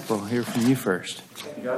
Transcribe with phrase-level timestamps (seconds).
[0.00, 1.22] Plunkett, we'll hear from you first.
[1.62, 1.70] You,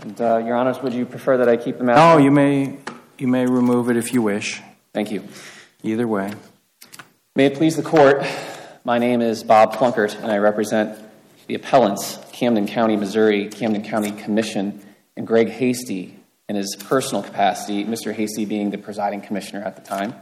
[0.00, 1.96] And, uh, Your Honors, would you prefer that I keep the mask?
[1.96, 2.76] No, you may,
[3.18, 4.62] you may remove it if you wish.
[4.92, 5.24] Thank you.
[5.82, 6.32] Either way.
[7.34, 8.22] May it please the Court,
[8.84, 10.98] my name is Bob Plunkert, and I represent
[11.46, 14.82] the appellants, Camden County, Missouri, Camden County Commission,
[15.16, 16.16] and Greg Hasty
[16.48, 18.12] in his personal capacity, Mr.
[18.12, 20.14] Hasty being the presiding commissioner at the time.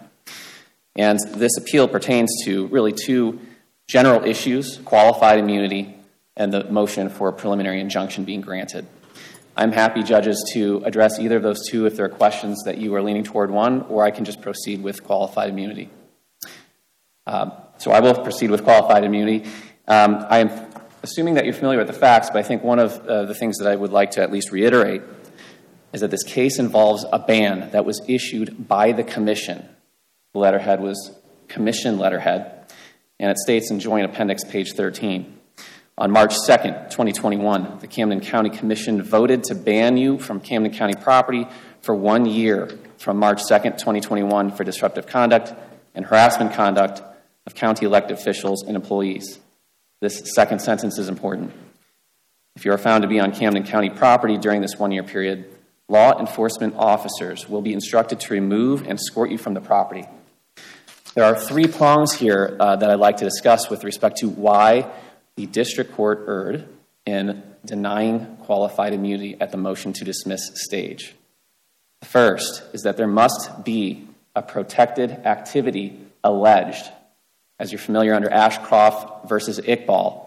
[0.97, 3.41] And this appeal pertains to really two
[3.89, 5.97] general issues qualified immunity
[6.37, 8.87] and the motion for a preliminary injunction being granted.
[9.57, 12.95] I'm happy, judges, to address either of those two if there are questions that you
[12.95, 15.89] are leaning toward one, or I can just proceed with qualified immunity.
[17.27, 19.49] Um, so I will proceed with qualified immunity.
[19.89, 20.51] Um, I am
[21.03, 23.57] assuming that you're familiar with the facts, but I think one of uh, the things
[23.59, 25.03] that I would like to at least reiterate
[25.93, 29.67] is that this case involves a ban that was issued by the commission.
[30.37, 31.19] The letterhead was
[31.49, 32.71] commission letterhead,
[33.19, 35.35] and it states in Joint Appendix, page 13.
[35.97, 40.93] On March 2nd, 2021, the Camden County Commission voted to ban you from Camden County
[40.93, 41.47] property
[41.81, 45.55] for one year from March 2nd, 2021 for disruptive conduct
[45.95, 47.01] and harassment conduct
[47.47, 49.41] of county elected officials and employees.
[50.03, 51.55] This second sentence is important.
[52.57, 55.47] If you are found to be on Camden County property during this one year period,
[55.89, 60.05] law enforcement officers will be instructed to remove and escort you from the property.
[61.17, 64.91] There are three prongs here uh, that I'd like to discuss with respect to why
[65.37, 66.69] the district court erred
[67.07, 71.15] in denying qualified immunity at the motion to dismiss stage.
[72.03, 76.87] The first is that there must be a protected activity alleged.
[77.59, 80.23] As you're familiar under Ashcroft versus Iqbal,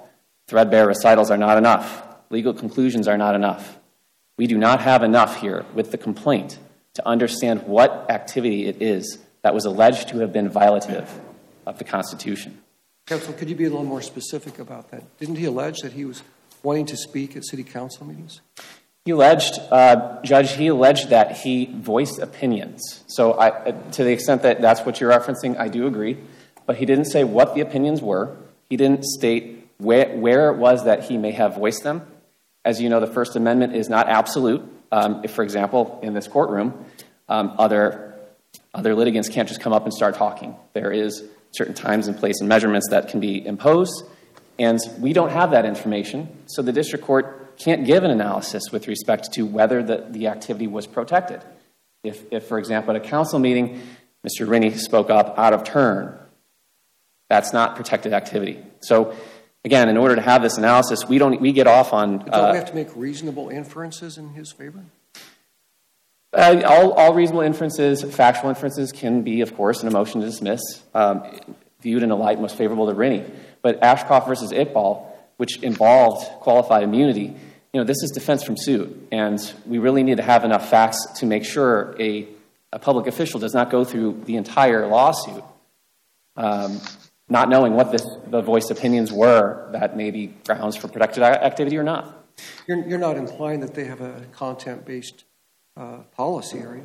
[0.48, 2.04] threadbare recitals are not enough.
[2.32, 3.78] Legal conclusions are not enough.
[4.40, 6.58] We do not have enough here with the complaint
[6.96, 11.08] to understand what activity it is that was alleged to have been violative
[11.66, 12.60] of the Constitution.
[13.06, 15.18] Counsel, could you be a little more specific about that?
[15.18, 16.22] Didn't he allege that he was
[16.62, 18.42] wanting to speak at city council meetings?
[19.06, 23.04] He alleged, uh, Judge, he alleged that he voiced opinions.
[23.08, 26.18] So, I, uh, to the extent that that's what you're referencing, I do agree.
[26.66, 28.38] But he didn't say what the opinions were.
[28.70, 32.06] He didn't state where, where it was that he may have voiced them.
[32.64, 34.62] As you know, the First Amendment is not absolute.
[34.92, 36.86] Um, if, for example, in this courtroom,
[37.28, 38.09] um, other,
[38.74, 40.56] other litigants can't just come up and start talking.
[40.74, 44.04] There is certain times and place and measurements that can be imposed,
[44.60, 46.44] and we don't have that information.
[46.46, 50.68] So the district court can't give an analysis with respect to whether the, the activity
[50.68, 51.44] was protected.
[52.04, 53.82] If, if, for example, at a council meeting,
[54.26, 54.48] Mr.
[54.48, 56.18] Rinne spoke up out of turn,
[57.30, 58.64] that's not protected activity.
[58.82, 59.16] So,
[59.66, 62.20] again, in order to have this analysis, we don't we get off on.
[62.20, 64.84] But don't uh, we have to make reasonable inferences in his favor?
[66.32, 70.62] Uh, all, all, reasonable inferences, factual inferences, can be, of course, an motion to dismiss,
[70.94, 71.24] um,
[71.82, 73.30] viewed in a light most favorable to Rinne.
[73.64, 75.08] But Ashcroft versus Iqbal,
[75.38, 77.36] which involved qualified immunity,
[77.74, 81.04] you know, this is defense from suit, and we really need to have enough facts
[81.20, 82.28] to make sure a,
[82.72, 85.44] a public official does not go through the entire lawsuit,
[86.36, 86.80] um,
[87.28, 91.78] not knowing what the, the voiced opinions were that may be grounds for protected activity
[91.78, 92.16] or not.
[92.68, 95.26] You're, you're not implying that they have a content based
[95.80, 96.84] uh, policy area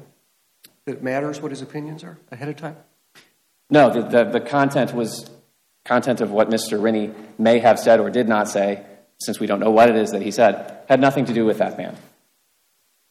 [0.87, 2.77] that matters what his opinions are ahead of time?
[3.69, 5.31] No, the, the, the content was
[5.84, 6.81] content of what Mr.
[6.81, 8.84] Rinne may have said or did not say,
[9.21, 11.59] since we don't know what it is that he said, had nothing to do with
[11.59, 11.97] that ban.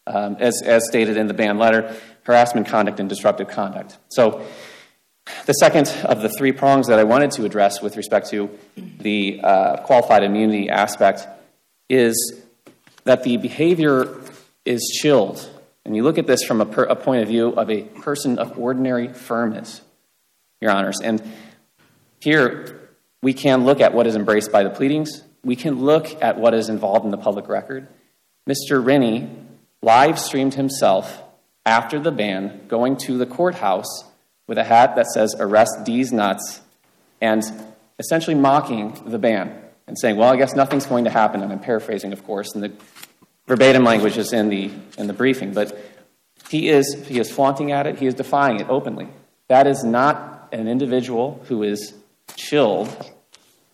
[0.06, 3.98] Um, as, as stated in the ban letter, harassment conduct and disruptive conduct.
[4.10, 4.46] So,
[5.46, 9.40] the second of the three prongs that I wanted to address with respect to the
[9.42, 11.26] uh, qualified immunity aspect
[11.90, 12.42] is
[13.06, 14.22] that the behavior
[14.66, 15.50] is chilled.
[15.86, 18.40] And you look at this from a, per, a point of view of a person
[18.40, 19.82] of ordinary firmness,
[20.62, 21.02] Your Honors.
[21.02, 21.22] And
[22.22, 22.90] here,
[23.22, 25.24] we can look at what is embraced by the pleadings.
[25.44, 27.88] We can look at what is involved in the public record.
[28.48, 28.84] Mr.
[28.84, 29.46] Rinne
[29.82, 31.22] live streamed himself
[31.66, 34.06] after the ban going to the courthouse
[34.48, 36.62] with a hat that says, Arrest these Nuts,
[37.22, 37.44] and
[38.00, 41.42] essentially mocking the ban and saying, Well, I guess nothing's going to happen.
[41.42, 42.72] And I'm paraphrasing, of course, and the
[43.48, 45.54] verbatim language is in the, in the briefing.
[45.54, 45.78] But
[46.50, 49.08] he is, he is flaunting at it, he is defying it openly.
[49.48, 51.94] That is not an individual who is
[52.36, 53.12] chilled.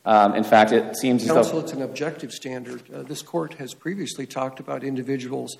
[0.06, 1.60] Um, in fact, it seems Counsel, as though.
[1.60, 2.82] it's an objective standard.
[2.92, 5.58] Uh, this court has previously talked about individuals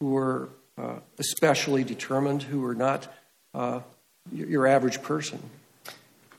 [0.00, 0.48] who are
[0.78, 3.12] uh, especially determined, who are not
[3.54, 3.80] uh,
[4.32, 5.38] your average person.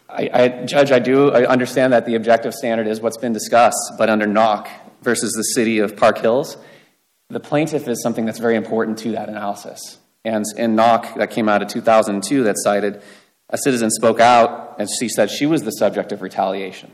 [0.10, 3.94] I, I, Judge, I do I understand that the objective standard is what's been discussed,
[3.98, 4.68] but under Naucke
[5.02, 6.58] versus the city of Park Hills,
[7.30, 9.98] the plaintiff is something that's very important to that analysis.
[10.26, 13.02] And in Naucke, that came out of 2002, that cited
[13.50, 16.92] a citizen spoke out and she said she was the subject of retaliation.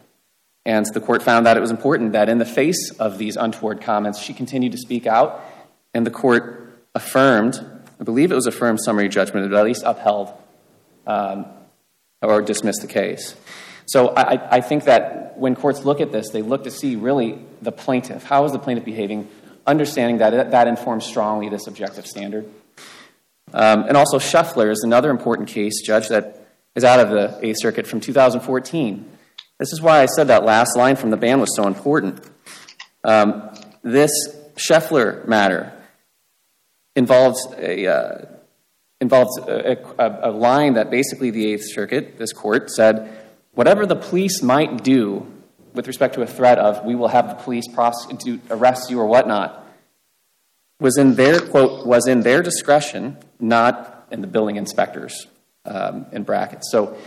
[0.66, 3.82] And the court found that it was important that in the face of these untoward
[3.82, 5.44] comments, she continued to speak out,
[5.94, 7.66] and the court affirmed,
[8.00, 10.34] I believe it was affirmed summary judgment, but at least upheld
[11.08, 11.46] um,
[12.22, 13.36] or dismissed the case.
[13.86, 17.40] So I, I think that when courts look at this, they look to see really
[17.62, 18.24] the plaintiff.
[18.24, 19.28] How is the plaintiff behaving?
[19.70, 22.50] Understanding that that informs strongly this objective standard.
[23.54, 27.58] Um, and also, Scheffler is another important case, Judge, that is out of the Eighth
[27.60, 29.06] Circuit from 2014.
[29.60, 32.20] This is why I said that last line from the ban was so important.
[33.04, 33.48] Um,
[33.84, 34.12] this
[34.56, 35.72] Scheffler matter
[36.96, 38.26] involves a uh,
[39.00, 43.16] involves a, a, a, line that basically the Eighth Circuit, this court, said
[43.54, 45.32] whatever the police might do
[45.74, 49.06] with respect to a threat of we will have the police prosecute, arrest you or
[49.06, 49.66] whatnot
[50.80, 55.28] was in their quote was in their discretion, not in the building inspectors
[55.66, 56.70] um, in brackets.
[56.72, 56.98] So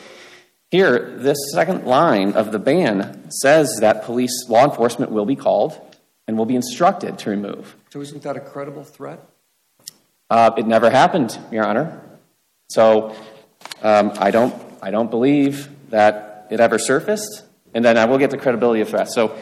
[0.71, 5.79] here, this second line of the ban says that police law enforcement will be called
[6.27, 7.77] and will be instructed to remove.
[7.91, 9.21] So, isn't that a credible threat?
[10.31, 12.01] Uh, it never happened, Your Honor.
[12.71, 13.15] So,
[13.83, 17.43] um, I don't, I don't believe that it ever surfaced.
[17.75, 19.15] And then I will get the credibility of threats.
[19.15, 19.37] So,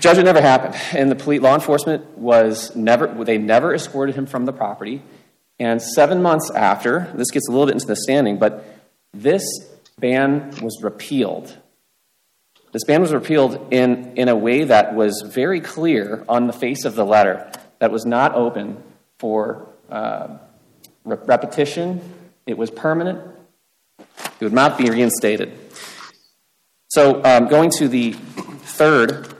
[0.00, 0.74] Judge, it never happened.
[0.92, 5.02] And the police, law enforcement was never, they never escorted him from the property.
[5.58, 8.64] And seven months after, this gets a little bit into the standing, but
[9.12, 9.44] this
[9.98, 11.56] ban was repealed.
[12.72, 16.84] This ban was repealed in, in a way that was very clear on the face
[16.84, 18.82] of the letter, that was not open
[19.20, 20.38] for uh,
[21.04, 22.00] re- repetition.
[22.46, 23.20] It was permanent.
[23.98, 25.56] It would not be reinstated.
[26.94, 29.34] So, um, going to the third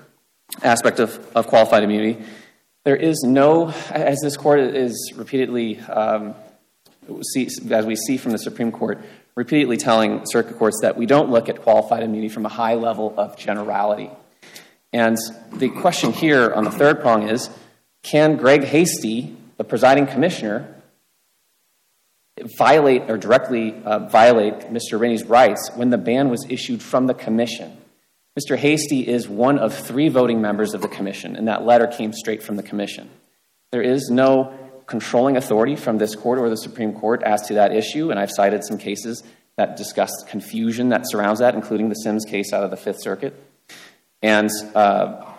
[0.65, 2.21] aspect of, of qualified immunity,
[2.83, 6.35] there is no, as this court is repeatedly, um,
[7.23, 9.01] see, as we see from the Supreme Court,
[9.37, 13.15] repeatedly telling circuit courts that we don't look at qualified immunity from a high level
[13.17, 14.11] of generality.
[14.93, 15.17] And
[15.53, 17.51] the question here on the third prong is
[18.03, 20.75] can Greg Hasty, the presiding commissioner,
[22.43, 24.99] violate or directly uh, violate Mr.
[24.99, 27.77] Rinne's rights when the ban was issued from the commission?
[28.39, 28.57] Mr.
[28.57, 32.43] Hasty is one of three voting members of the commission, and that letter came straight
[32.43, 33.09] from the commission.
[33.71, 34.53] There is no
[34.87, 38.33] controlling authority from this court or the Supreme Court as to that issue, and I've
[38.33, 39.23] cited some cases
[39.57, 43.41] that discuss confusion that surrounds that, including the Sims case out of the Fifth Circuit.
[44.21, 45.33] And uh,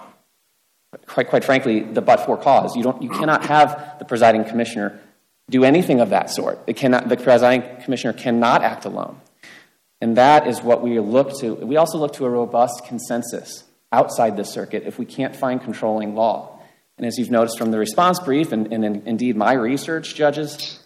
[1.05, 2.75] quite, quite frankly, the but for cause.
[2.75, 4.99] You, don't, you cannot have the presiding commissioner
[5.49, 6.59] do anything of that sort.
[6.67, 9.21] It cannot, the presiding commissioner cannot act alone.
[10.01, 11.53] And that is what we look to.
[11.53, 16.15] We also look to a robust consensus outside this circuit if we can't find controlling
[16.15, 16.59] law.
[16.97, 20.79] And as you've noticed from the response brief, and, and in, indeed my research, judges,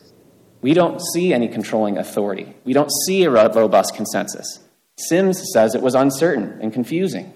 [0.62, 2.54] we don't see any controlling authority.
[2.66, 4.60] We don't see a robust consensus.
[4.98, 7.34] Sims says it was uncertain and confusing.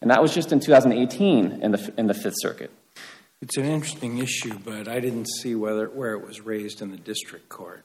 [0.00, 2.70] And that was just in 2018 in the, in the Fifth Circuit.
[3.40, 6.96] It's an interesting issue, but I didn't see whether, where it was raised in the
[6.96, 7.84] district court.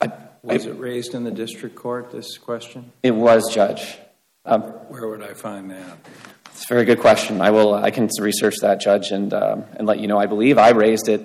[0.00, 0.12] I,
[0.42, 2.90] was I, it raised in the district court, this question?
[3.04, 3.98] It was, Judge.
[4.44, 5.98] Um, where would I find that?
[6.46, 7.40] It's a very good question.
[7.40, 7.74] I will.
[7.74, 10.18] I can research that, Judge, and um, and let you know.
[10.18, 11.22] I believe I raised it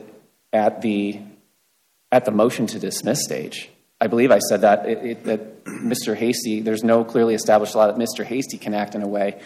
[0.54, 1.20] at the
[2.12, 3.70] at the motion to dismiss stage.
[4.00, 6.16] I believe I said that it, it, that Mr.
[6.16, 6.62] Hasty.
[6.62, 8.24] There's no clearly established law that Mr.
[8.24, 9.42] Hasty can act in a way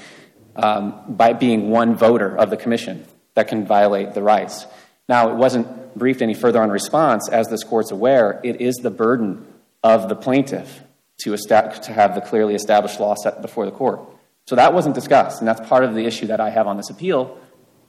[0.58, 4.66] um, by being one voter of the commission that can violate the rights.
[5.08, 7.30] Now, it wasn't briefed any further on response.
[7.30, 9.46] As this court's aware, it is the burden
[9.84, 10.82] of the plaintiff
[11.22, 14.02] to, to have the clearly established law set before the court.
[14.48, 16.90] So that wasn't discussed, and that's part of the issue that I have on this
[16.90, 17.38] appeal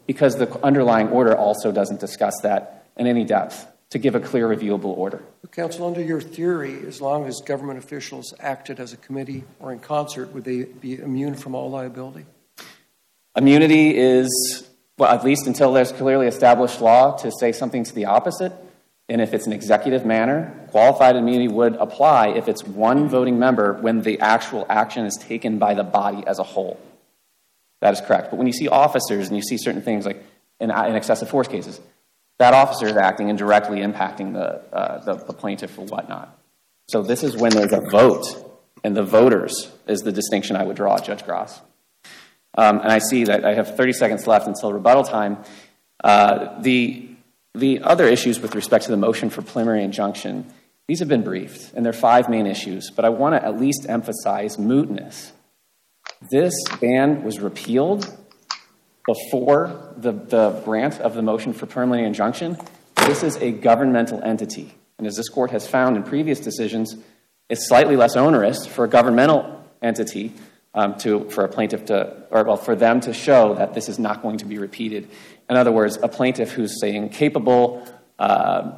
[0.07, 4.49] because the underlying order also doesn't discuss that in any depth to give a clear,
[4.49, 5.23] reviewable order.
[5.51, 9.79] Counsel, under your theory, as long as government officials acted as a committee or in
[9.79, 12.25] concert, would they be immune from all liability?
[13.37, 14.67] Immunity is,
[14.99, 18.53] well, at least until there's clearly established law to say something to the opposite.
[19.09, 23.75] And if it's an executive manner, qualified immunity would apply if it's one voting member
[23.75, 26.81] when the actual action is taken by the body as a whole.
[27.81, 28.31] That is correct.
[28.31, 30.23] But when you see officers and you see certain things like
[30.61, 31.81] in, in excessive force cases,
[32.39, 36.39] that officer is acting and directly impacting the, uh, the, the plaintiff or whatnot.
[36.89, 38.27] So this is when there's a vote,
[38.85, 41.61] and the voters is the distinction I would draw, Judge Gross.
[42.56, 45.38] Um, and I see that I have 30 seconds left until rebuttal time.
[46.02, 47.09] Uh, the
[47.54, 50.50] the other issues with respect to the motion for preliminary injunction,
[50.88, 53.61] these have been briefed, and there are five main issues, but I want to at
[53.61, 55.32] least emphasize mootness.
[56.30, 58.06] This ban was repealed
[59.06, 62.56] before the, the grant of the motion for preliminary injunction.
[62.97, 66.97] This is a governmental entity, and as this court has found in previous decisions,
[67.50, 70.32] It's slightly less onerous for a governmental entity
[70.75, 73.99] um, to, for a plaintiff to, or well, for them to show that this is
[73.99, 75.11] not going to be repeated.
[75.50, 77.87] In other words, a plaintiff who's, say, incapable
[78.19, 78.73] uh,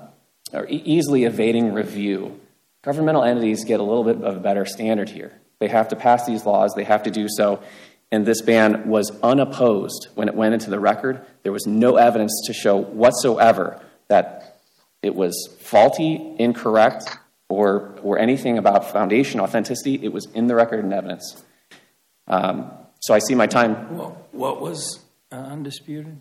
[0.53, 2.41] or e- easily evading review.
[2.83, 5.33] Governmental entities get a little bit of a better standard here.
[5.59, 7.63] They have to pass these laws, they have to do so.
[8.11, 11.25] And this ban was unopposed when it went into the record.
[11.43, 14.61] There was no evidence to show whatsoever that
[15.03, 17.17] it was faulty, incorrect,
[17.49, 19.99] or, or anything about foundation authenticity.
[20.03, 21.43] It was in the record and evidence.
[22.29, 23.97] Um, so I see my time.
[23.97, 25.01] Well, what was
[25.31, 26.17] uh, undisputed?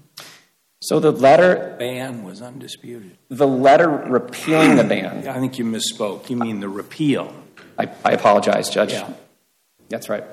[0.82, 3.18] So the letter, Ban was undisputed.
[3.30, 5.26] the letter repealing the ban.
[5.30, 6.30] I think you misspoke.
[6.30, 7.34] You mean the repeal.
[7.80, 8.92] I, I apologize, Judge.
[8.92, 9.14] Yeah.
[9.88, 10.26] That's right.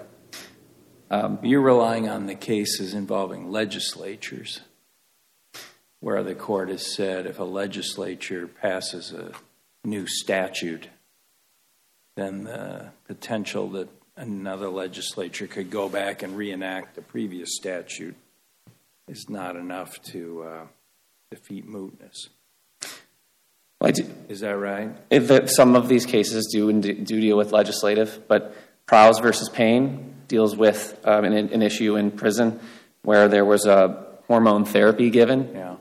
[1.42, 4.60] You're relying on the cases involving legislatures,
[6.00, 9.32] where the court has said if a legislature passes a
[9.84, 10.88] new statute,
[12.16, 18.16] then the potential that another legislature could go back and reenact the previous statute
[19.08, 20.66] is not enough to uh,
[21.30, 22.28] defeat mootness.
[23.80, 24.90] Well, do, Is that right?
[25.08, 28.54] if the, some of these cases do do deal with legislative, but
[28.86, 32.60] Prowse versus Payne deals with um, an, an issue in prison
[33.02, 35.50] where there was a hormone therapy given.
[35.54, 35.76] Yeah.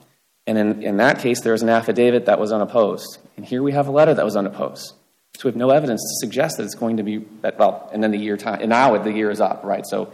[0.46, 3.18] And in, in that case, there was an affidavit that was unopposed.
[3.36, 4.94] And here we have a letter that was unopposed.
[5.36, 8.02] So we have no evidence to suggest that it's going to be, that, well, and
[8.02, 9.86] then the year time, and now the year is up, right?
[9.86, 10.12] So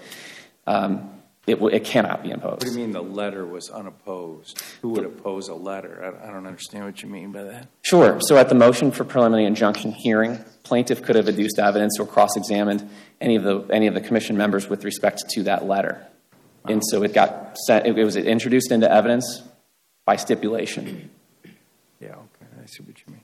[0.67, 1.11] um,
[1.47, 2.65] it, it cannot be imposed.
[2.65, 4.63] What do you mean the letter was unopposed?
[4.83, 6.17] Who would oppose a letter?
[6.23, 7.69] I, I don't understand what you mean by that.
[7.83, 8.21] Sure.
[8.21, 12.89] So at the motion for preliminary injunction hearing, plaintiff could have adduced evidence or cross-examined
[13.21, 16.07] any of the any of the commission members with respect to that letter,
[16.67, 17.87] and so it got sent.
[17.87, 19.43] It was introduced into evidence
[20.05, 21.11] by stipulation.
[22.01, 23.23] Yeah, okay, I see what you mean.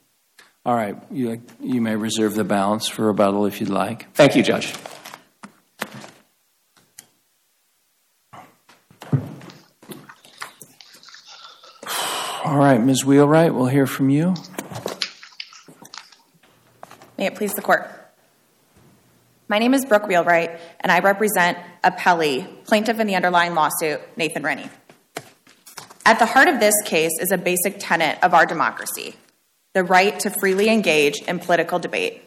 [0.65, 4.13] All right, you, you may reserve the balance for rebuttal if you'd like.
[4.15, 4.73] Thank you, Judge.
[12.45, 13.05] All right, Ms.
[13.05, 14.35] Wheelwright, we'll hear from you.
[17.19, 17.89] May it please the court.
[19.49, 24.45] My name is Brooke Wheelwright, and I represent Appellee, plaintiff in the underlying lawsuit, Nathan
[24.45, 24.71] Rinne.
[26.07, 29.17] At the heart of this case is a basic tenet of our democracy
[29.75, 32.23] the right to freely engage in political debate.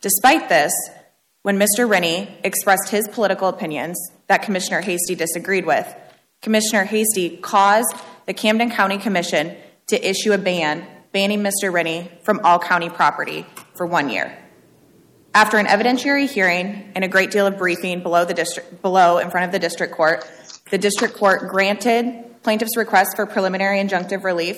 [0.00, 0.72] Despite this,
[1.42, 1.88] when Mr.
[1.88, 3.96] Rinne expressed his political opinions
[4.28, 5.92] that Commissioner Hasty disagreed with,
[6.42, 7.94] Commissioner Hasty caused
[8.26, 9.56] the Camden County Commission
[9.88, 11.72] to issue a ban banning Mr.
[11.72, 14.36] Rinne from all county property for one year.
[15.34, 19.30] After an evidentiary hearing and a great deal of briefing below the district below in
[19.30, 20.24] front of the district court,
[20.70, 24.56] the district court granted plaintiff's request for preliminary injunctive relief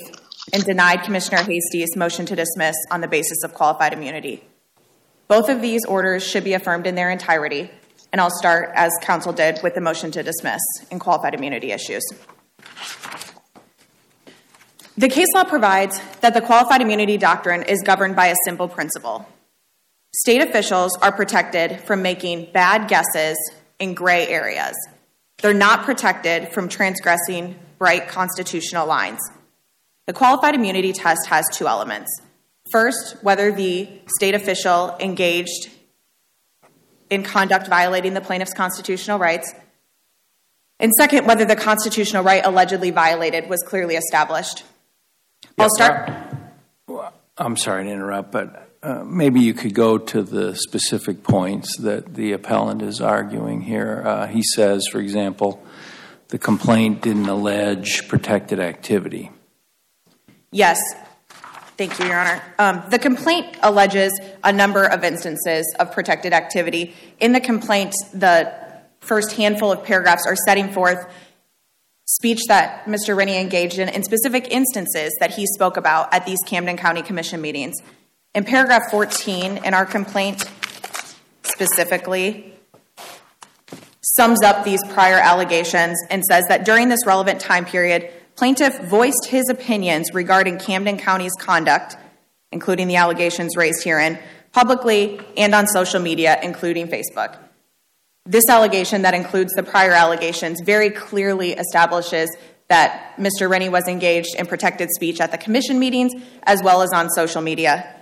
[0.51, 4.43] and denied Commissioner Hasty's motion to dismiss on the basis of qualified immunity.
[5.27, 7.71] Both of these orders should be affirmed in their entirety,
[8.11, 12.03] and I'll start, as counsel did, with the motion to dismiss in qualified immunity issues.
[14.97, 19.27] The case law provides that the qualified immunity doctrine is governed by a simple principle.
[20.15, 23.35] State officials are protected from making bad guesses
[23.79, 24.75] in gray areas.
[25.41, 29.19] They're not protected from transgressing bright constitutional lines.
[30.07, 32.09] The qualified immunity test has two elements.
[32.71, 35.69] First, whether the state official engaged
[37.09, 39.53] in conduct violating the plaintiff's constitutional rights.
[40.79, 44.63] And second, whether the constitutional right allegedly violated was clearly established.
[45.57, 46.11] I'll start.
[47.37, 52.15] I'm sorry to interrupt, but uh, maybe you could go to the specific points that
[52.15, 54.03] the appellant is arguing here.
[54.05, 55.63] Uh, he says, for example,
[56.29, 59.31] the complaint didn't allege protected activity.
[60.53, 60.79] Yes.
[61.77, 62.41] Thank you, Your Honor.
[62.59, 66.93] Um, the complaint alleges a number of instances of protected activity.
[67.19, 68.53] In the complaint, the
[68.99, 71.11] first handful of paragraphs are setting forth
[72.05, 73.17] speech that Mr.
[73.17, 77.41] Rinne engaged in in specific instances that he spoke about at these Camden County Commission
[77.41, 77.75] meetings.
[78.35, 80.47] In paragraph 14 in our complaint,
[81.41, 82.53] specifically,
[84.01, 89.27] sums up these prior allegations and says that during this relevant time period, plaintiff voiced
[89.27, 91.95] his opinions regarding Camden County's conduct,
[92.51, 94.19] including the allegations raised herein,
[94.51, 97.37] publicly and on social media, including Facebook.
[98.25, 102.29] This allegation, that includes the prior allegations, very clearly establishes
[102.69, 103.49] that Mr.
[103.49, 106.13] Rinne was engaged in protected speech at the commission meetings
[106.43, 107.93] as well as on social media.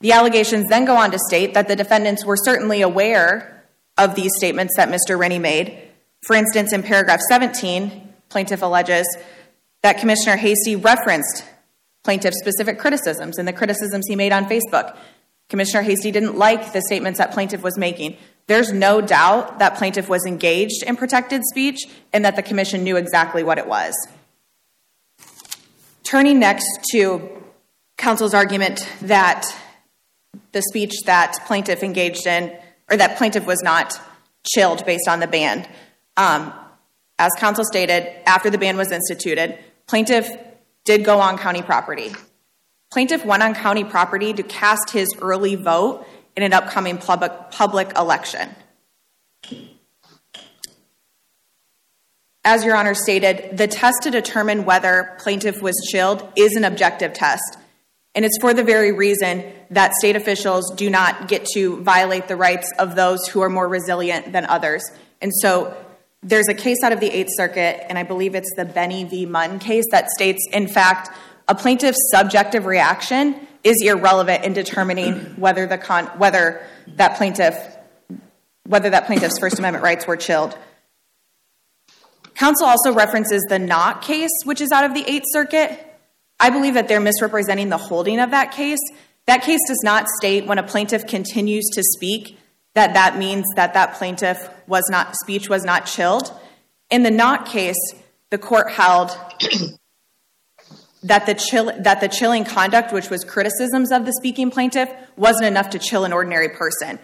[0.00, 3.64] The allegations then go on to state that the defendants were certainly aware
[3.96, 5.18] of these statements that Mr.
[5.18, 5.88] Rinne made.
[6.26, 9.06] For instance, in paragraph 17, plaintiff alleges
[9.82, 11.44] that Commissioner Hasty referenced
[12.02, 14.96] plaintiff's specific criticisms and the criticisms he made on Facebook.
[15.48, 18.16] Commissioner Hasty didn't like the statements that plaintiff was making.
[18.46, 21.78] There's no doubt that plaintiff was engaged in protected speech
[22.12, 23.94] and that the commission knew exactly what it was.
[26.04, 27.42] Turning next to
[27.96, 29.46] counsel's argument that
[30.52, 32.56] the speech that plaintiff engaged in,
[32.90, 34.00] or that plaintiff was not
[34.44, 35.68] chilled based on the ban.
[36.16, 36.52] Um,
[37.18, 39.58] as counsel stated, after the ban was instituted,
[39.90, 40.30] plaintiff
[40.84, 42.12] did go on county property.
[42.92, 46.06] Plaintiff went on county property to cast his early vote
[46.36, 48.48] in an upcoming public, public election.
[52.44, 57.12] As Your Honor stated, the test to determine whether plaintiff was chilled is an objective
[57.12, 57.58] test.
[58.14, 62.36] And it's for the very reason that state officials do not get to violate the
[62.36, 64.82] rights of those who are more resilient than others.
[65.20, 65.76] And so
[66.22, 69.26] there's a case out of the Eighth Circuit, and I believe it's the Benny v.
[69.26, 71.10] Munn case, that states, in fact,
[71.48, 76.64] a plaintiff's subjective reaction is irrelevant in determining whether the con- whether
[76.96, 77.56] that plaintiff
[78.66, 80.56] whether that plaintiff's First Amendment rights were chilled.
[82.34, 85.86] Counsel also references the Naucke case, which is out of the Eighth Circuit.
[86.38, 88.78] I believe that they're misrepresenting the holding of that case.
[89.26, 92.38] That case does not state when a plaintiff continues to speak
[92.74, 96.32] that that means that that plaintiff was not speech was not chilled.
[96.90, 97.94] In the Naucke case,
[98.30, 99.10] the court held
[101.02, 105.46] that the chill, that the chilling conduct, which was criticisms of the speaking plaintiff, wasn't
[105.46, 106.98] enough to chill an ordinary person.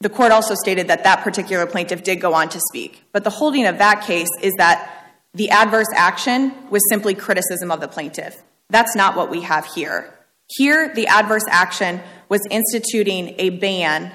[0.00, 3.02] The court also stated that that particular plaintiff did go on to speak.
[3.12, 7.80] But the holding of that case is that the adverse action was simply criticism of
[7.80, 8.42] the plaintiff.
[8.68, 10.12] That's not what we have here.
[10.48, 14.12] Here, the adverse action was instituting a ban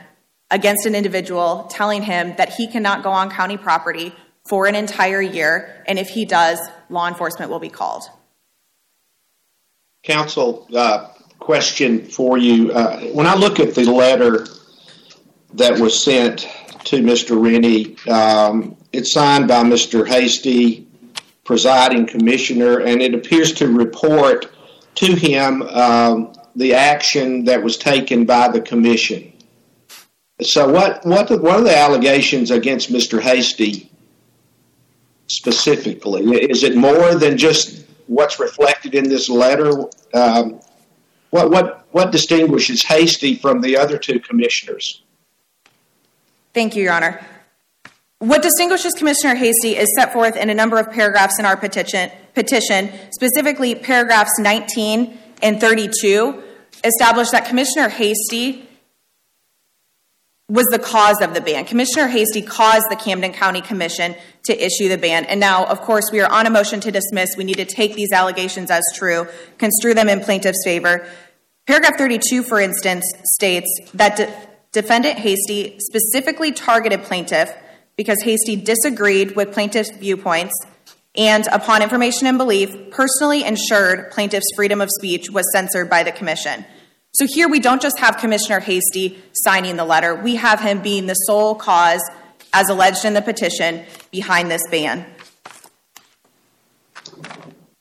[0.52, 4.14] against an individual, telling him that he cannot go on county property
[4.48, 8.04] for an entire year, and if he does, law enforcement will be called.
[10.04, 11.08] Counsel, uh,
[11.40, 12.72] question for you.
[12.72, 14.48] Uh, when I look at the letter
[15.54, 16.48] that was sent
[16.86, 17.38] to Mr.
[17.38, 20.08] Rinne, um, it's signed by Mr.
[20.08, 20.88] Hasty,
[21.44, 24.52] presiding commissioner, and it appears to report
[24.96, 29.31] to him um, the action that was taken by the commission.
[30.42, 33.22] So, what what are the allegations against Mr.
[33.22, 33.92] Hasty
[35.28, 36.24] specifically?
[36.36, 39.86] Is it more than just what's reflected in this letter?
[40.14, 40.60] Um,
[41.30, 45.04] what what what distinguishes Hasty from the other two commissioners?
[46.54, 47.26] Thank you, Your Honor.
[48.20, 52.12] What distinguishes Commissioner Hasty is set forth in a number of paragraphs in our petition,
[52.36, 56.44] petition specifically paragraphs 19 and 32,
[56.84, 58.68] establish that Commissioner Hasty
[60.52, 61.64] was the cause of the ban.
[61.64, 65.24] Commissioner Hasty caused the Camden County Commission to issue the ban.
[65.24, 67.38] And now, of course, we are on a motion to dismiss.
[67.38, 71.08] We need to take these allegations as true, construe them in plaintiff's favor.
[71.68, 74.34] Paragraph 32, for instance, states that de-
[74.74, 77.54] defendant Hasty specifically targeted plaintiff
[77.96, 80.54] because Hasty disagreed with plaintiff's viewpoints
[81.16, 86.12] and, upon information and belief, personally ensured plaintiff's freedom of speech was censored by the
[86.12, 86.66] commission.
[87.14, 91.08] So here we don't just have Commissioner Hasty signing the letter, we have him being
[91.08, 92.02] the sole cause,
[92.54, 95.06] as alleged in the petition, behind this ban.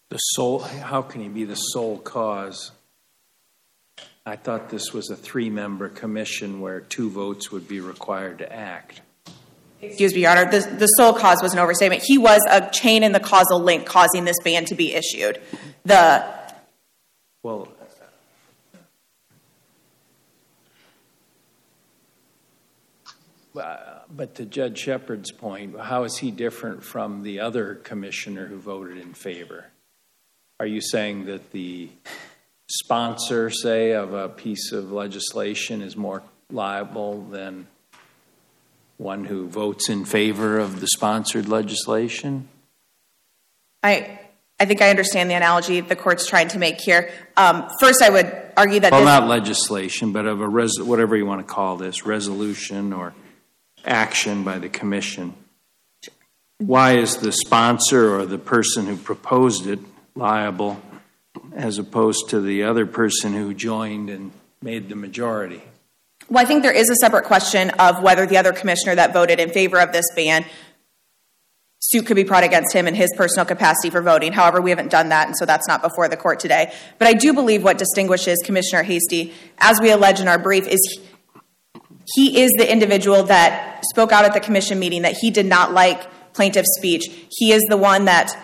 [0.09, 2.73] The sole, how can he be the sole cause?
[4.27, 8.53] I thought this was a three member commission where two votes would be required to
[8.53, 9.01] act.
[9.81, 12.03] Excuse me, Your Honor, the, the sole cause was an overstatement.
[12.05, 15.41] He was a chain in the causal link causing this ban to be issued.
[15.85, 16.25] The
[17.43, 17.69] Well,
[23.55, 28.99] but to Judge Shepherd's point, how is he different from the other commissioner who voted
[28.99, 29.67] in favor?
[30.59, 31.91] Are you saying that the
[32.69, 37.67] sponsor, say, of a piece of legislation is more liable than
[38.99, 42.49] one who votes in favor of the sponsored legislation?
[43.83, 44.21] I,
[44.61, 47.11] I think I understand the analogy the court's trying to make here.
[47.37, 51.25] Um, first, I would argue that Well, not legislation, but of a res, whatever you
[51.25, 53.15] want to call this, resolution or
[53.85, 55.35] action by the commission.
[56.59, 59.79] Why is the sponsor or the person who proposed it
[60.15, 60.81] liable
[61.55, 65.63] as opposed to the other person who joined and made the majority?
[66.31, 69.41] well, I think there is a separate question of whether the other commissioner that voted
[69.41, 70.45] in favor of this ban
[71.81, 74.33] suit could be brought against him in his personal capacity for voting.
[74.33, 76.73] However, we haven't done that, and so that's not before the court today.
[76.99, 81.01] But I do believe what distinguishes Commissioner Hasty, as we allege in our brief, is
[82.15, 85.73] he, is the individual that spoke out at the commission meeting that he did not
[85.73, 87.11] like plaintiff's speech.
[87.31, 88.37] He is the one that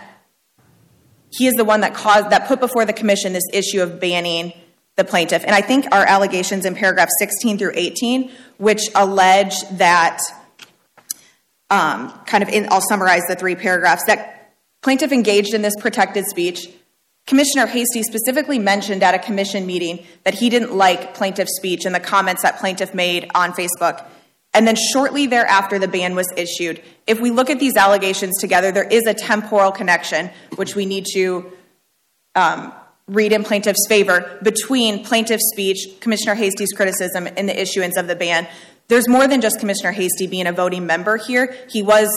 [1.31, 4.53] he is the one that caused that put before the commission this issue of banning
[4.97, 5.45] the plaintiff.
[5.45, 10.19] And I think our allegations in paragraph 16 through 18, which allege that,
[11.69, 16.25] um, kind of, in, I'll summarize the three paragraphs, that plaintiff engaged in this protected
[16.27, 16.69] speech.
[17.27, 21.95] Commissioner Hasty specifically mentioned at a commission meeting that he didn't like plaintiff's speech and
[21.95, 24.05] the comments that plaintiff made on Facebook.
[24.55, 26.81] And then shortly thereafter, the ban was issued.
[27.07, 31.05] If we look at these allegations together, there is a temporal connection, which we need
[31.15, 31.53] to
[32.37, 32.73] um,
[33.09, 38.17] read in plaintiff's favor, between plaintiff's speech, Commissioner Hasty's criticism, and the issuance of the
[38.17, 38.49] ban.
[38.89, 41.55] There's more than just Commissioner Hasty being a voting member here.
[41.69, 42.09] He was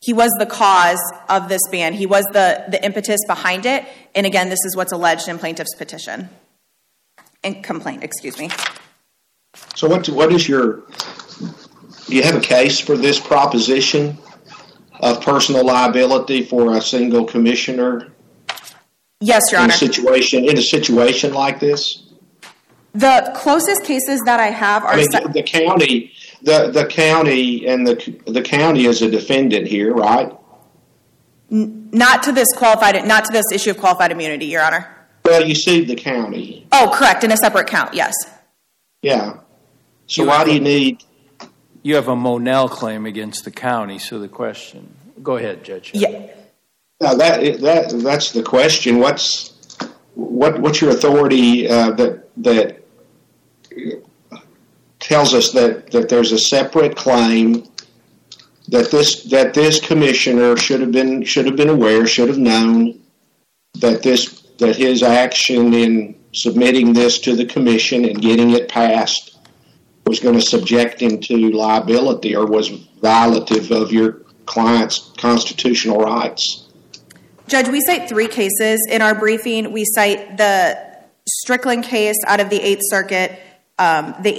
[0.00, 1.92] he was the cause of this ban.
[1.92, 3.84] He was the, the impetus behind it.
[4.14, 6.30] And again, this is what's alleged in plaintiff's petition
[7.44, 8.50] and complaint, excuse me.
[9.74, 10.82] So what, what is your,
[12.06, 14.16] do you have a case for this proposition
[15.00, 18.12] of personal liability for a single commissioner
[19.22, 19.74] Yes, Your in Honor.
[19.74, 22.04] a situation, in a situation like this?
[22.94, 27.66] The closest cases that I have are I mean, se- the county, the, the county
[27.66, 27.94] and the,
[28.26, 30.32] the county is a defendant here, right?
[31.52, 34.86] not to this qualified, not to this issue of qualified immunity, Your Honor.
[35.24, 38.14] Well, you sued the county, Oh, correct, in a separate count, yes.
[39.02, 39.38] yeah.
[40.06, 41.04] So You why have do a- you need,
[41.82, 45.90] You have a Monell claim against the county, so the question, go ahead, Judge.
[45.92, 46.28] Yeah.
[47.00, 48.98] no, that, that, that's the question.
[49.00, 49.52] What's,
[50.14, 52.82] what, what's your authority, uh, that, that
[55.10, 57.66] tells us that, that there's a separate claim
[58.68, 62.96] that this, that this commissioner should have been, should have been aware, should have known
[63.80, 69.36] that this, that his action in submitting this to the commission and getting it passed
[70.06, 72.70] was going to subject him to liability or was
[73.02, 74.12] violative of your
[74.46, 76.68] client's constitutional rights.
[77.48, 79.72] Judge, we cite three cases in our briefing.
[79.72, 80.78] We cite the
[81.26, 83.40] Strickland case out of the Eighth Circuit,
[83.76, 84.30] um, the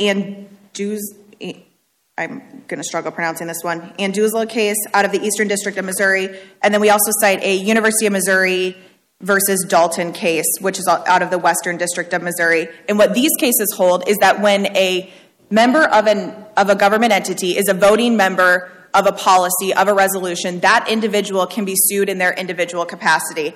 [2.18, 5.86] I'm going to struggle pronouncing this one, Anduzla case out of the Eastern District of
[5.86, 8.78] Missouri, and then we also cite a University of Missouri
[9.22, 12.68] versus Dalton case, which is out of the Western District of Missouri.
[12.90, 15.12] And what these cases hold is that when a
[15.50, 19.88] member of an of a government entity is a voting member of a policy of
[19.88, 23.54] a resolution, that individual can be sued in their individual capacity.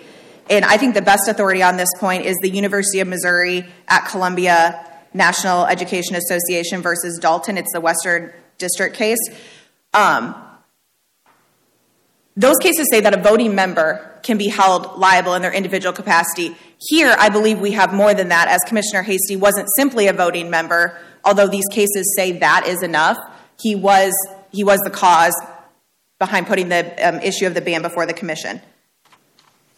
[0.50, 4.08] And I think the best authority on this point is the University of Missouri at
[4.08, 7.58] Columbia National Education Association versus Dalton.
[7.58, 9.18] It's the Western District case.
[9.94, 10.36] Um,
[12.36, 16.56] those cases say that a voting member can be held liable in their individual capacity.
[16.80, 20.50] Here, I believe we have more than that, as Commissioner Hasty wasn't simply a voting
[20.50, 23.18] member, although these cases say that is enough.
[23.60, 24.14] He was,
[24.52, 25.34] he was the cause
[26.20, 28.62] behind putting the um, issue of the ban before the commission.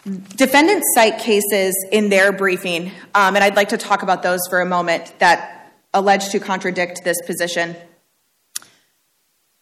[0.06, 4.62] Defendants cite cases in their briefing, um, and I'd like to talk about those for
[4.62, 7.76] a moment that allege to contradict this position.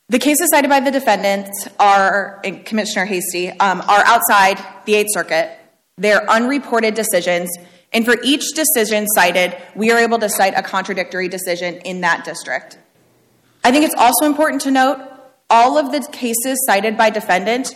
[0.09, 5.57] The cases cited by the defendants are, Commissioner Hasty, um, are outside the Eighth Circuit.
[5.97, 7.49] They're unreported decisions,
[7.91, 12.23] and for each decision cited, we are able to cite a contradictory decision in that
[12.23, 12.77] district.
[13.63, 14.99] I think it's also important to note
[15.49, 17.75] all of the cases cited by defendant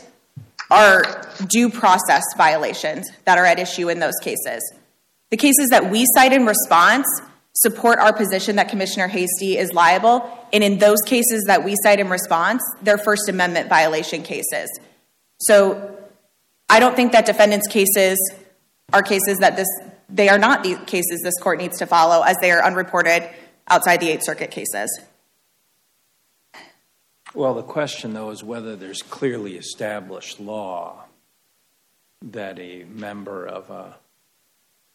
[0.69, 4.61] are due process violations that are at issue in those cases.
[5.31, 7.07] The cases that we cite in response
[7.53, 11.99] support our position that Commissioner Hasty is liable, and in those cases that we cite
[11.99, 14.69] in response, they're First Amendment violation cases.
[15.41, 15.97] So
[16.69, 18.17] I don't think that defendants' cases
[18.93, 19.67] are cases that this
[20.11, 23.29] they are not the cases this court needs to follow as they are unreported
[23.67, 24.89] outside the Eighth Circuit cases.
[27.35, 31.05] Well, the question, though, is whether there's clearly established law
[32.23, 33.95] that a member of a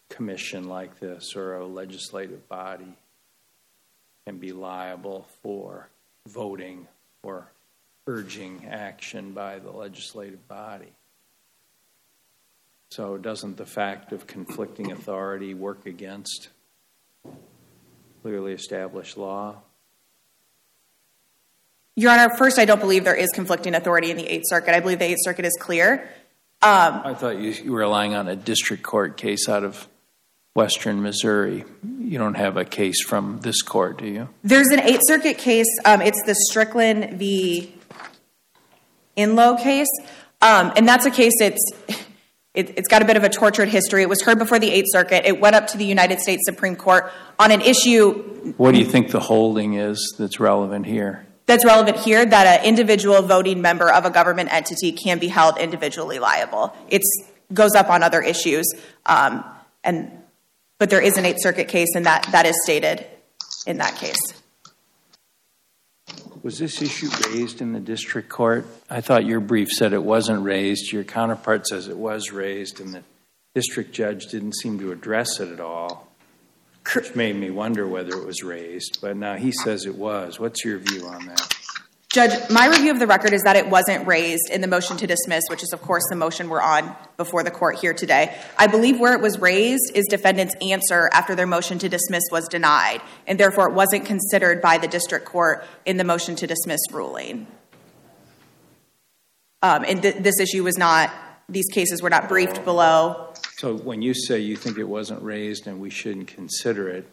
[0.09, 2.97] commission like this or a legislative body
[4.25, 5.87] can be liable for
[6.27, 6.87] voting
[7.23, 7.47] or
[8.05, 10.91] urging action by the legislative body.
[12.91, 16.49] So, doesn't the fact of conflicting authority work against
[18.21, 19.61] clearly established law?
[21.97, 24.75] Your Honor, first, I don't believe there is conflicting authority in the Eighth Circuit.
[24.75, 26.09] I believe the Eighth Circuit is clear.
[26.61, 29.87] Um, I thought you, you were relying on a district court case out of
[30.55, 31.63] Western Missouri.
[31.99, 34.27] You don't have a case from this court, do you?
[34.43, 35.67] There's an Eighth Circuit case.
[35.85, 37.73] Um, it's the Strickland v.
[39.15, 39.87] Inlow case,
[40.41, 41.31] um, and that's a case.
[41.39, 41.71] It's
[42.53, 44.01] it, it's got a bit of a tortured history.
[44.01, 45.25] It was heard before the Eighth Circuit.
[45.25, 48.11] It went up to the United States Supreme Court on an issue
[48.57, 51.24] What do you think the holding is that's relevant here?
[51.45, 52.25] That's relevant here.
[52.25, 56.75] That an individual voting member of a government entity can be held individually liable.
[56.89, 57.01] It
[57.53, 58.65] goes up on other issues,
[59.05, 59.43] um,
[59.83, 60.11] and
[60.77, 63.05] but there is an Eighth Circuit case, and that, that is stated
[63.65, 64.19] in that case.
[66.43, 68.67] Was this issue raised in the district court?
[68.89, 70.91] I thought your brief said it wasn't raised.
[70.91, 73.03] Your counterpart says it was raised, and the
[73.55, 76.04] district judge didn't seem to address it at all,
[76.93, 78.99] which made me wonder whether it was raised.
[79.01, 80.39] But now he says it was.
[80.39, 81.55] What's your view on that?
[82.13, 85.05] Judge, my review of the record is that it wasn't raised in the motion to
[85.05, 88.33] dismiss, which is, of course, the motion we're on before the court here today.
[88.57, 92.47] I believe where it was raised is defendant's answer after their motion to dismiss was
[92.47, 96.79] denied, and therefore it wasn't considered by the district court in the motion to dismiss
[96.89, 97.47] ruling.
[99.61, 101.11] Um, and th- this issue was not,
[101.49, 103.33] these cases were not briefed below.
[103.57, 107.07] So when you say you think it wasn't raised and we shouldn't consider it,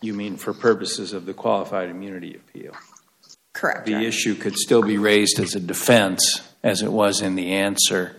[0.00, 2.72] you mean for purposes of the qualified immunity appeal?
[3.52, 3.86] Correct.
[3.86, 4.06] The Honor.
[4.06, 8.16] issue could still be raised as a defense, as it was in the answer,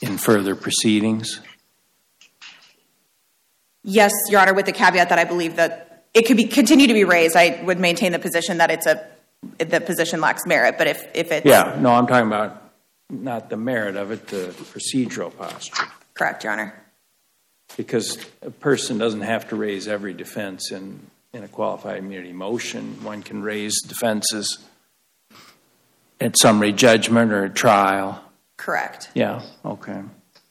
[0.00, 1.40] in further proceedings?
[3.84, 6.94] Yes, Your Honor, with the caveat that I believe that it could be continue to
[6.94, 7.36] be raised.
[7.36, 9.06] I would maintain the position that it's a
[9.58, 10.76] the position lacks merit.
[10.78, 12.67] But if if it's Yeah, no, I'm talking about
[13.10, 15.86] not the merit of it, the procedural posture.
[16.14, 16.82] correct, Your Honor.
[17.76, 21.00] Because a person doesn't have to raise every defense in,
[21.32, 23.02] in a qualified immunity motion.
[23.02, 24.58] One can raise defenses
[26.20, 28.22] at summary judgment or trial.
[28.56, 29.10] Correct.
[29.14, 30.02] Yeah, okay.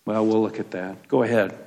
[0.05, 1.07] Well, we'll look at that.
[1.07, 1.57] Go ahead.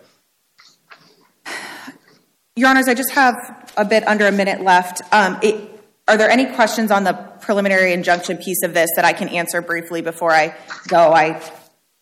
[2.57, 3.35] Your Honors, I just have
[3.76, 5.03] a bit under a minute left.
[5.12, 9.13] Um, it, are there any questions on the preliminary injunction piece of this that I
[9.13, 10.55] can answer briefly before I
[10.87, 11.13] go?
[11.13, 11.43] I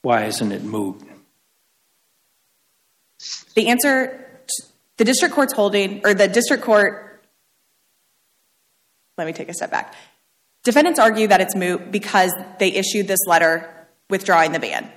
[0.02, 1.00] Why isn't it moot?
[3.54, 4.28] the answer,
[4.98, 7.24] the district court's holding, or the district court.
[9.16, 9.94] Let me take a step back.
[10.64, 14.92] Defendants argue that it's moot because they issued this letter withdrawing the ban.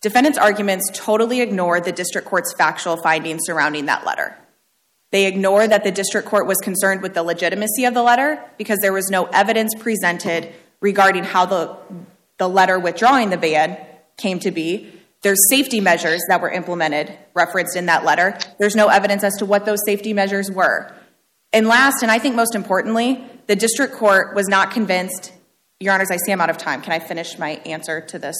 [0.00, 4.34] Defendants' arguments totally ignore the district court's factual findings surrounding that letter.
[5.10, 8.78] They ignore that the district court was concerned with the legitimacy of the letter because
[8.80, 11.76] there was no evidence presented regarding how the,
[12.38, 13.76] the letter withdrawing the ban
[14.16, 14.92] came to be.
[15.22, 18.38] There's safety measures that were implemented, referenced in that letter.
[18.58, 20.94] There's no evidence as to what those safety measures were.
[21.52, 25.32] And last, and I think most importantly, the district court was not convinced.
[25.80, 26.80] Your Honors, I see I'm out of time.
[26.80, 28.36] Can I finish my answer to this?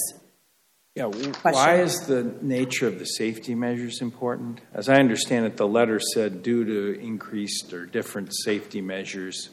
[0.95, 4.59] Yeah, why is the nature of the safety measures important?
[4.73, 9.51] As I understand it, the letter said due to increased or different safety measures,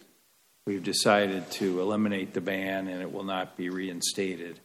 [0.66, 4.59] we've decided to eliminate the ban and it will not be reinstated.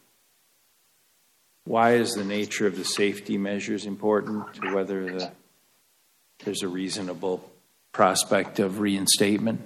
[1.64, 5.32] Why is the nature of the safety measures important to whether the,
[6.44, 7.48] there's a reasonable
[7.92, 9.60] prospect of reinstatement?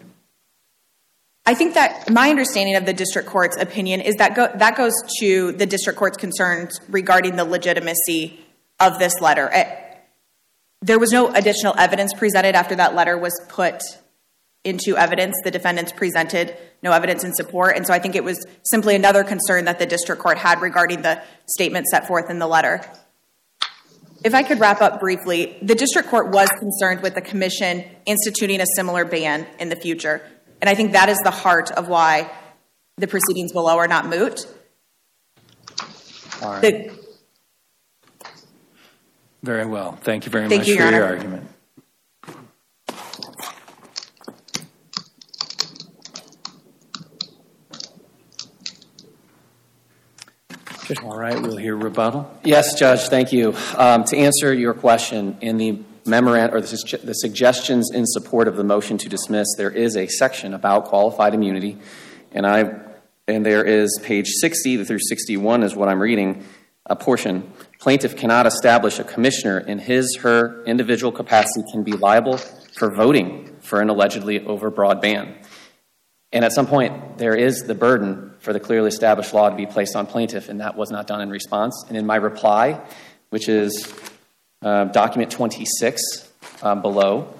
[1.48, 4.92] I think that my understanding of the district court's opinion is that go, that goes
[5.20, 8.38] to the district court's concerns regarding the legitimacy
[8.78, 9.48] of this letter.
[9.50, 9.94] Eh,
[10.82, 13.80] there was no additional evidence presented after that letter was put
[14.62, 15.36] into evidence.
[15.42, 19.24] The defendants presented no evidence in support, and so I think it was simply another
[19.24, 22.82] concern that the district court had regarding the statement set forth in the letter.
[24.22, 28.60] If I could wrap up briefly, the district court was concerned with the commission instituting
[28.60, 30.20] a similar ban in the future.
[30.60, 32.30] And I think that is the heart of why
[32.96, 34.46] the proceedings below are not moot.
[36.42, 36.62] All right.
[36.62, 36.90] The,
[39.42, 39.92] Very well.
[40.02, 41.14] Thank you very Thank much you, for Your your Honor.
[41.14, 41.48] argument.
[51.04, 52.30] All right, we'll hear rebuttal.
[52.44, 53.54] Yes, Judge, thank you.
[53.76, 58.56] Um, to answer your question, in the memorandum or the, the suggestions in support of
[58.56, 61.78] the motion to dismiss, there is a section about qualified immunity,
[62.32, 62.84] and I
[63.26, 66.44] and there is page 60 through 61 is what I'm reading.
[66.86, 72.38] A portion plaintiff cannot establish a commissioner in his her individual capacity can be liable
[72.38, 75.34] for voting for an allegedly overbroad ban.
[76.32, 79.66] And at some point, there is the burden for the clearly established law to be
[79.66, 81.84] placed on plaintiff, and that was not done in response.
[81.88, 82.80] And in my reply,
[83.30, 83.86] which is
[84.62, 86.28] uh, document 26
[86.62, 87.34] um, below,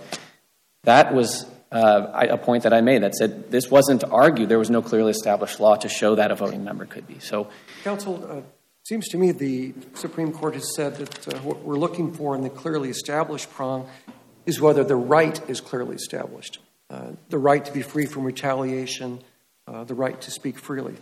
[0.85, 4.59] that was uh, a point that I made that said this wasn't to argue there
[4.59, 7.19] was no clearly established law to show that a voting member could be.
[7.19, 7.49] So,
[7.85, 8.41] Counsel, uh,
[8.85, 12.43] seems to me the Supreme Court has said that uh, what we're looking for in
[12.43, 13.89] the clearly established prong
[14.47, 16.59] is whether the right is clearly established.
[16.89, 19.21] Uh, the right to be free from retaliation,
[19.67, 20.95] uh, the right to speak freely.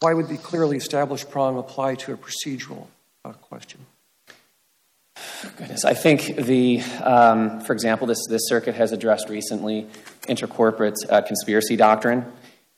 [0.00, 2.88] Why would the clearly established prong apply to a procedural
[3.24, 3.86] uh, question?
[5.64, 9.86] Goodness, I think the, um, for example, this, this circuit has addressed recently
[10.28, 12.30] intercorporate uh, conspiracy doctrine.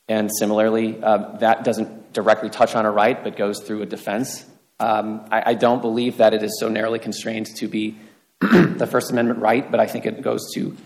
[0.09, 4.45] And similarly, uh, that doesn't directly touch on a right, but goes through a defense.
[4.79, 7.97] Um, I, I don't believe that it is so narrowly constrained to be
[8.41, 10.77] the First Amendment right, but I think it goes to,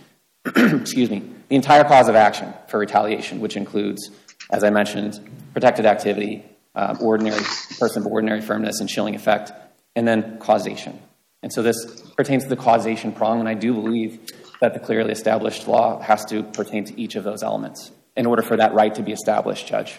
[0.46, 4.10] excuse me, the entire cause of action for retaliation, which includes,
[4.50, 5.20] as I mentioned,
[5.52, 7.42] protected activity, uh, ordinary
[7.78, 9.52] person of ordinary firmness and chilling effect,
[9.94, 10.98] and then causation.
[11.42, 14.20] And so this pertains to the causation prong, and I do believe
[14.60, 18.42] that the clearly established law has to pertain to each of those elements in order
[18.42, 19.98] for that right to be established, Judge.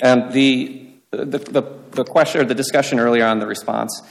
[0.00, 4.02] And the, the, the, the question or the discussion earlier on the response,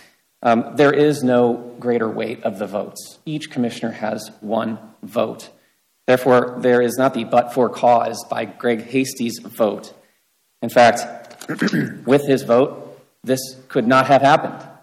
[0.41, 3.19] um, there is no greater weight of the votes.
[3.25, 5.49] Each commissioner has one vote.
[6.07, 9.93] Therefore, there is not the but for cause by Greg Hasty's vote.
[10.61, 11.47] In fact,
[12.05, 14.74] with his vote, this could not have happened.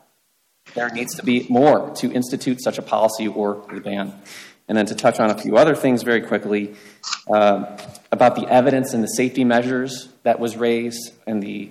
[0.74, 4.12] There needs to be more to institute such a policy or a ban.
[4.68, 6.74] And then to touch on a few other things very quickly
[7.30, 7.66] um,
[8.10, 11.70] about the evidence and the safety measures that was raised in the,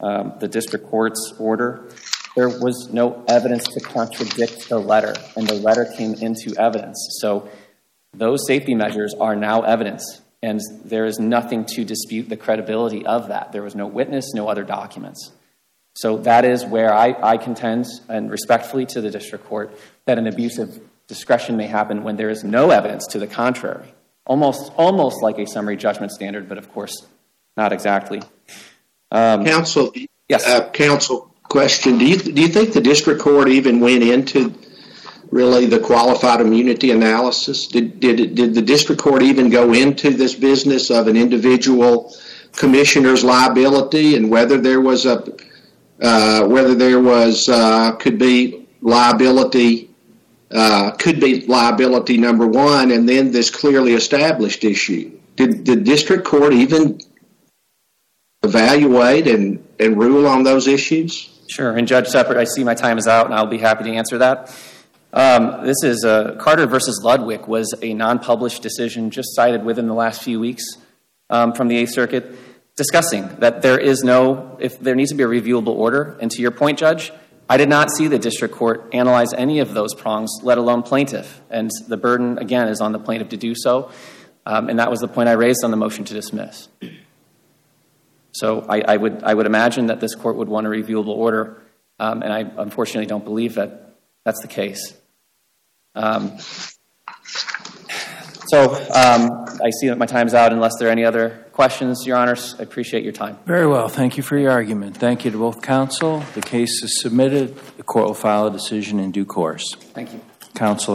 [0.00, 1.88] um, the district court's order.
[2.34, 7.18] There was no evidence to contradict the letter, and the letter came into evidence.
[7.20, 7.48] So
[8.12, 13.28] those safety measures are now evidence, and there is nothing to dispute the credibility of
[13.28, 13.52] that.
[13.52, 15.32] There was no witness, no other documents.
[15.94, 19.76] So that is where I, I contend, and respectfully to the district court,
[20.06, 23.92] that an abuse of discretion may happen when there is no evidence to the contrary.
[24.26, 27.06] Almost, almost like a summary judgment standard, but of course,
[27.56, 28.22] not exactly.
[29.10, 29.92] Um, Counsel,
[30.28, 30.46] Yes.
[30.46, 34.54] uh, counsel, question: Do you do you think the district court even went into
[35.32, 37.66] really the qualified immunity analysis?
[37.66, 42.14] Did did did the district court even go into this business of an individual
[42.54, 45.24] commissioner's liability and whether there was a
[46.00, 49.90] uh, whether there was uh, could be liability
[50.50, 55.16] uh, could be liability number one, and then this clearly established issue.
[55.36, 56.98] Did the district court even
[58.42, 61.28] evaluate and, and rule on those issues?
[61.48, 61.76] Sure.
[61.76, 64.18] And Judge Shepherd, I see my time is out, and I'll be happy to answer
[64.18, 64.54] that.
[65.12, 69.94] Um, this is uh, Carter versus Ludwig was a non-published decision just cited within the
[69.94, 70.62] last few weeks
[71.28, 72.36] um, from the Eighth Circuit,
[72.80, 76.16] discussing that there is no, if there needs to be a reviewable order.
[76.18, 77.12] And to your point, Judge,
[77.46, 81.42] I did not see the district court analyze any of those prongs, let alone plaintiff.
[81.50, 83.90] And the burden, again, is on the plaintiff to do so.
[84.46, 86.68] Um, and that was the point I raised on the motion to dismiss.
[88.32, 91.60] So I, would, I would imagine that this court would want a reviewable order,
[91.98, 94.94] um, and I unfortunately don't believe that that's the case.
[95.94, 96.38] Um,
[98.46, 100.52] so I see that my time's out.
[100.52, 103.36] Unless there are any other questions, Your Honors, I appreciate your time.
[103.44, 103.90] Very well.
[103.90, 104.96] Thank you for your argument.
[104.96, 106.20] Thank you to both counsel.
[106.32, 107.54] The case is submitted.
[107.76, 109.74] The court will file a decision in due course.
[109.92, 110.22] Thank you.
[110.54, 110.88] Counsel